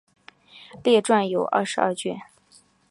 [0.83, 2.17] 列传有二十二卷。